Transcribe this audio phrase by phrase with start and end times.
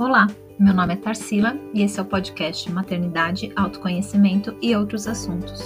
[0.00, 5.60] Olá, meu nome é Tarsila e esse é o podcast Maternidade, Autoconhecimento e outros assuntos.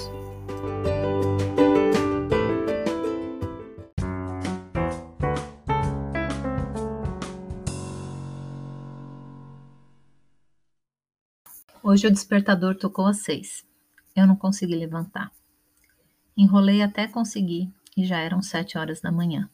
[11.80, 13.64] Hoje o despertador tocou às seis.
[14.16, 15.30] Eu não consegui levantar.
[16.36, 19.48] Enrolei até conseguir e já eram sete horas da manhã.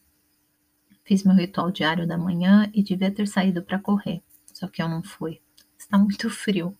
[1.05, 4.23] Fiz meu ritual diário da manhã e devia ter saído para correr
[4.61, 5.41] só que eu não fui.
[5.79, 6.77] Está muito frio.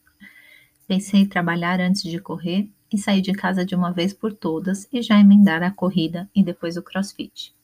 [0.87, 4.87] Pensei em trabalhar antes de correr e sair de casa de uma vez por todas
[4.93, 7.55] e já emendar a corrida e depois o crossfit.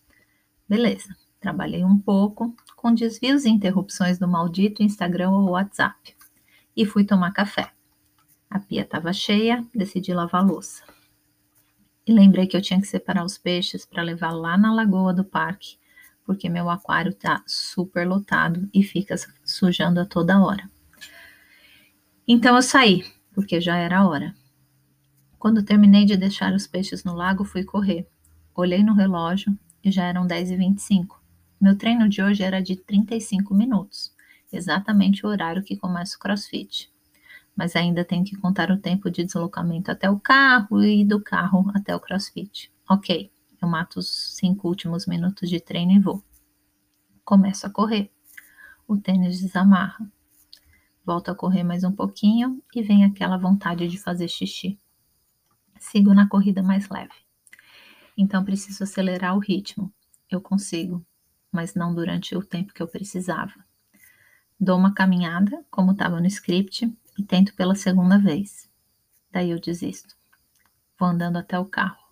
[0.66, 6.16] Beleza, trabalhei um pouco, com desvios e interrupções do maldito Instagram ou WhatsApp,
[6.74, 7.70] e fui tomar café.
[8.48, 10.82] A pia estava cheia, decidi lavar a louça.
[12.06, 15.24] E lembrei que eu tinha que separar os peixes para levar lá na lagoa do
[15.24, 15.76] parque
[16.26, 19.14] porque meu aquário tá super lotado e fica
[19.44, 20.68] sujando a toda hora.
[22.26, 24.34] Então eu saí, porque já era a hora.
[25.38, 28.08] Quando terminei de deixar os peixes no lago, fui correr.
[28.52, 31.20] Olhei no relógio e já eram 10h25.
[31.60, 34.12] Meu treino de hoje era de 35 minutos,
[34.52, 36.90] exatamente o horário que começa o crossfit.
[37.54, 41.70] Mas ainda tenho que contar o tempo de deslocamento até o carro e do carro
[41.74, 42.70] até o crossfit.
[42.90, 43.30] Ok,
[43.66, 46.22] eu mato os cinco últimos minutos de treino e vou.
[47.24, 48.12] Começo a correr.
[48.86, 50.08] O tênis desamarra.
[51.04, 54.78] Volto a correr mais um pouquinho e vem aquela vontade de fazer xixi.
[55.80, 57.14] Sigo na corrida mais leve.
[58.16, 59.92] Então preciso acelerar o ritmo.
[60.30, 61.04] Eu consigo,
[61.50, 63.52] mas não durante o tempo que eu precisava.
[64.58, 66.86] Dou uma caminhada, como estava no script,
[67.18, 68.70] e tento pela segunda vez.
[69.32, 70.16] Daí eu desisto.
[70.98, 72.05] Vou andando até o carro.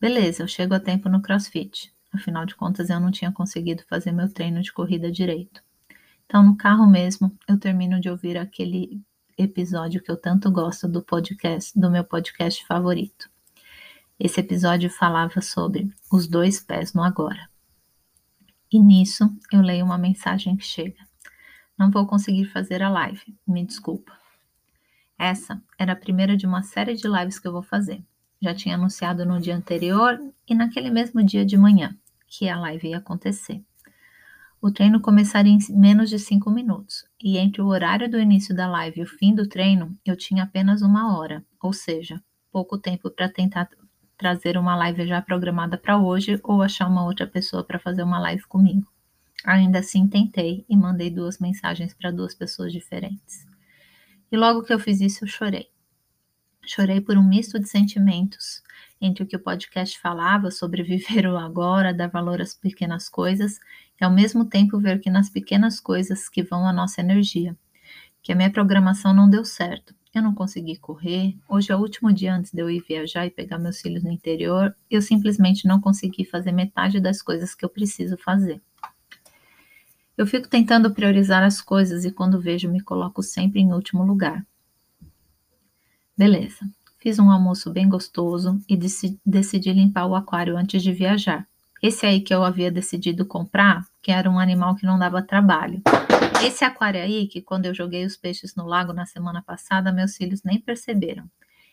[0.00, 1.92] Beleza, eu chego a tempo no crossfit.
[2.10, 5.62] Afinal de contas, eu não tinha conseguido fazer meu treino de corrida direito.
[6.24, 9.02] Então, no carro mesmo, eu termino de ouvir aquele
[9.36, 13.28] episódio que eu tanto gosto do podcast, do meu podcast favorito.
[14.18, 17.50] Esse episódio falava sobre os dois pés no agora.
[18.72, 21.06] E nisso, eu leio uma mensagem que chega.
[21.78, 24.18] Não vou conseguir fazer a live, me desculpa.
[25.18, 28.02] Essa era a primeira de uma série de lives que eu vou fazer
[28.40, 30.18] já tinha anunciado no dia anterior
[30.48, 31.96] e naquele mesmo dia de manhã
[32.26, 33.62] que a live ia acontecer.
[34.62, 38.68] O treino começaria em menos de cinco minutos, e entre o horário do início da
[38.68, 43.10] live e o fim do treino, eu tinha apenas uma hora, ou seja, pouco tempo
[43.10, 43.68] para tentar
[44.18, 48.18] trazer uma live já programada para hoje ou achar uma outra pessoa para fazer uma
[48.18, 48.86] live comigo.
[49.44, 53.46] Ainda assim, tentei e mandei duas mensagens para duas pessoas diferentes.
[54.30, 55.70] E logo que eu fiz isso, eu chorei.
[56.72, 58.62] Chorei por um misto de sentimentos,
[59.00, 63.58] entre o que o podcast falava sobre viver o agora, dar valor às pequenas coisas,
[64.00, 67.56] e ao mesmo tempo ver que nas pequenas coisas que vão a nossa energia.
[68.22, 69.96] Que a minha programação não deu certo.
[70.14, 71.36] Eu não consegui correr.
[71.48, 74.12] Hoje é o último dia antes de eu ir viajar e pegar meus filhos no
[74.12, 74.72] interior.
[74.88, 78.62] Eu simplesmente não consegui fazer metade das coisas que eu preciso fazer.
[80.16, 84.46] Eu fico tentando priorizar as coisas e quando vejo me coloco sempre em último lugar.
[86.20, 86.68] Beleza.
[86.98, 91.48] Fiz um almoço bem gostoso e decidi limpar o aquário antes de viajar.
[91.82, 95.80] Esse aí que eu havia decidido comprar, que era um animal que não dava trabalho.
[96.44, 100.14] Esse aquário aí, que quando eu joguei os peixes no lago na semana passada, meus
[100.14, 101.24] filhos nem perceberam.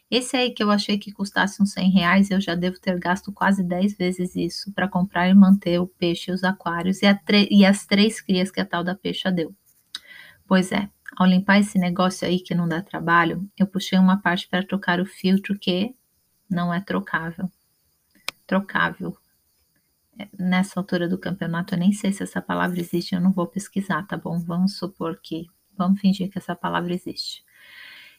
[0.09, 3.33] Esse aí que eu achei que custasse uns 100 reais, eu já devo ter gasto
[3.33, 7.07] quase 10 vezes isso para comprar e manter o peixe e os aquários e,
[7.51, 9.53] e as três crias que a tal da peixa deu.
[10.47, 14.47] Pois é, ao limpar esse negócio aí que não dá trabalho, eu puxei uma parte
[14.47, 15.95] para trocar o filtro que
[16.47, 17.51] não é trocável.
[18.45, 19.17] Trocável.
[20.19, 23.47] É, nessa altura do campeonato, eu nem sei se essa palavra existe, eu não vou
[23.47, 24.39] pesquisar, tá bom?
[24.39, 25.47] Vamos supor que.
[25.75, 27.43] Vamos fingir que essa palavra existe.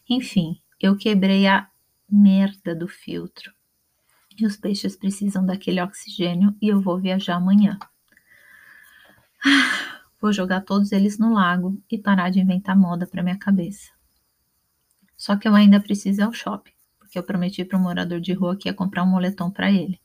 [0.09, 1.69] Enfim, eu quebrei a
[2.11, 3.53] merda do filtro.
[4.37, 7.79] E os peixes precisam daquele oxigênio e eu vou viajar amanhã.
[9.45, 9.88] Ah,
[10.21, 13.91] Vou jogar todos eles no lago e parar de inventar moda para minha cabeça.
[15.17, 18.33] Só que eu ainda preciso ir ao shopping, porque eu prometi para um morador de
[18.33, 20.01] rua que ia comprar um moletom para ele.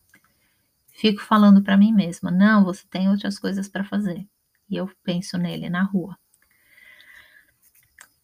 [0.92, 4.28] Fico falando para mim mesma: não, você tem outras coisas para fazer.
[4.70, 6.18] E eu penso nele na rua.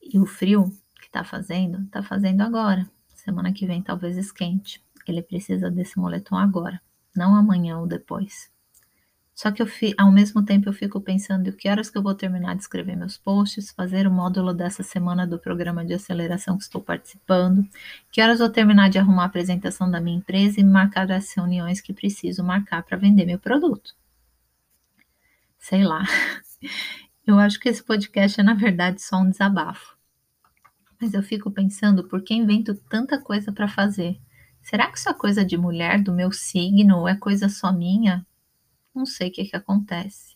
[0.01, 2.89] E o frio que está fazendo, está fazendo agora.
[3.13, 4.83] Semana que vem talvez esquente.
[5.07, 6.79] Ele precisa desse moletom agora,
[7.15, 8.51] não amanhã ou depois.
[9.39, 12.55] Só que eu ao mesmo tempo eu fico pensando que horas que eu vou terminar
[12.55, 16.81] de escrever meus posts, fazer o módulo dessa semana do programa de aceleração que estou
[16.81, 17.65] participando,
[18.11, 21.79] que horas vou terminar de arrumar a apresentação da minha empresa e marcar as reuniões
[21.79, 23.95] que preciso marcar para vender meu produto.
[25.57, 26.03] Sei lá.
[27.25, 29.95] Eu acho que esse podcast é, na verdade, só um desabafo.
[30.99, 34.19] Mas eu fico pensando por que invento tanta coisa para fazer.
[34.61, 38.25] Será que isso é coisa de mulher, do meu signo, ou é coisa só minha?
[38.93, 40.35] Não sei o que, que acontece.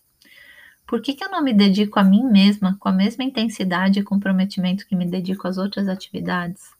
[0.85, 4.03] Por que, que eu não me dedico a mim mesma com a mesma intensidade e
[4.03, 6.71] comprometimento que me dedico às outras atividades?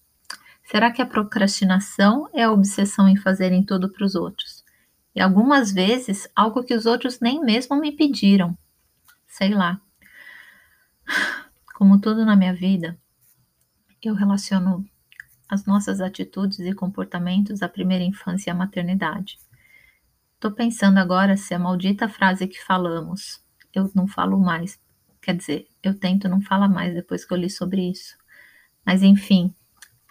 [0.63, 4.63] Será que a procrastinação é a obsessão em fazerem tudo para os outros?
[5.15, 8.57] E algumas vezes algo que os outros nem mesmo me pediram.
[9.27, 9.79] Sei lá.
[11.75, 12.97] Como tudo na minha vida,
[14.01, 14.85] eu relaciono
[15.49, 19.37] as nossas atitudes e comportamentos à primeira infância e à maternidade.
[20.43, 23.41] Estou pensando agora se a maldita frase que falamos,
[23.73, 24.77] eu não falo mais,
[25.21, 28.17] quer dizer, eu tento não falar mais depois que eu li sobre isso.
[28.85, 29.55] Mas enfim,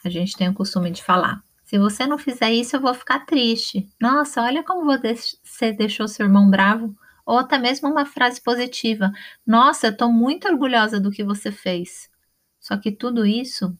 [0.03, 1.45] a gente tem o costume de falar.
[1.65, 3.87] Se você não fizer isso, eu vou ficar triste.
[4.01, 6.97] Nossa, olha como você deixou seu irmão bravo.
[7.27, 9.13] Ou até mesmo uma frase positiva.
[9.47, 12.09] Nossa, eu estou muito orgulhosa do que você fez.
[12.59, 13.77] Só que tudo isso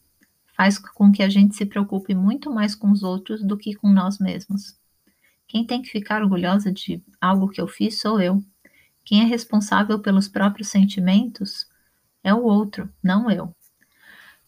[0.55, 3.89] faz com que a gente se preocupe muito mais com os outros do que com
[3.89, 4.82] nós mesmos.
[5.53, 8.43] Quem tem que ficar orgulhosa de algo que eu fiz sou eu.
[9.05, 11.69] Quem é responsável pelos próprios sentimentos
[12.25, 13.55] é o outro, não eu.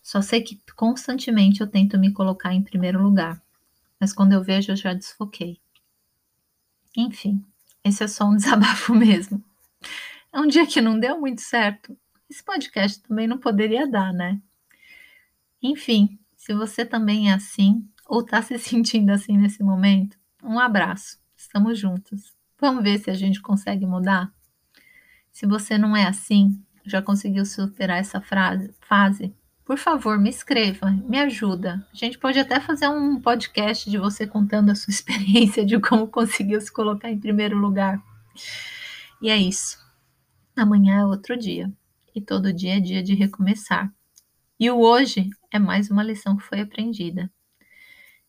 [0.03, 3.39] Só sei que constantemente eu tento me colocar em primeiro lugar,
[4.01, 5.61] mas quando eu vejo eu já desfoquei.
[6.97, 7.45] Enfim,
[7.85, 9.45] esse é só um desabafo mesmo.
[10.33, 11.95] É um dia que não deu muito certo.
[12.31, 14.41] Esse podcast também não poderia dar, né?
[15.63, 21.19] Enfim, se você também é assim ou está se sentindo assim nesse momento, um abraço.
[21.37, 22.33] Estamos juntos.
[22.61, 24.33] Vamos ver se a gente consegue mudar?
[25.33, 30.91] Se você não é assim, já conseguiu superar essa frase, fase, por favor, me escreva,
[30.91, 31.87] me ajuda.
[31.91, 36.07] A gente pode até fazer um podcast de você contando a sua experiência de como
[36.07, 38.01] conseguiu se colocar em primeiro lugar.
[39.23, 39.79] E é isso.
[40.55, 41.73] Amanhã é outro dia.
[42.15, 43.93] E todo dia é dia de recomeçar.
[44.61, 47.31] E o hoje é mais uma lição que foi aprendida.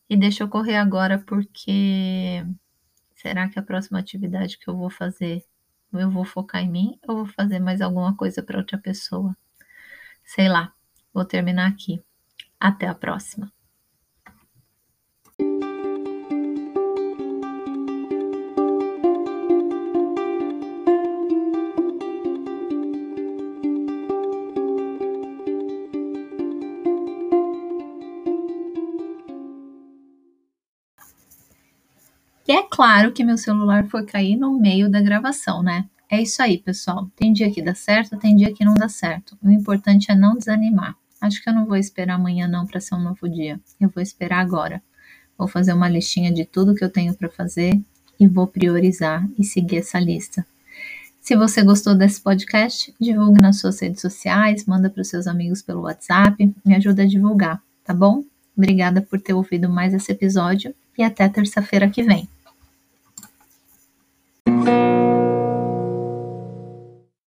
[0.10, 2.44] E deixa eu correr agora porque
[3.16, 5.44] será que a próxima atividade que eu vou fazer
[5.94, 9.36] eu vou focar em mim ou vou fazer mais alguma coisa para outra pessoa?
[10.26, 10.74] Sei lá.
[11.14, 12.04] Vou terminar aqui.
[12.60, 13.52] Até a próxima.
[32.76, 35.86] Claro que meu celular foi cair no meio da gravação, né?
[36.12, 37.10] É isso aí, pessoal.
[37.16, 39.38] Tem dia que dá certo, tem dia que não dá certo.
[39.42, 40.94] O importante é não desanimar.
[41.22, 43.62] Acho que eu não vou esperar amanhã não para ser um novo dia.
[43.80, 44.84] Eu vou esperar agora.
[45.38, 47.82] Vou fazer uma listinha de tudo que eu tenho para fazer
[48.20, 50.46] e vou priorizar e seguir essa lista.
[51.22, 55.62] Se você gostou desse podcast, divulgue nas suas redes sociais, manda para os seus amigos
[55.62, 58.22] pelo WhatsApp, me ajuda a divulgar, tá bom?
[58.56, 62.28] Obrigada por ter ouvido mais esse episódio e até terça-feira que vem.
[64.66, 64.95] Thank you.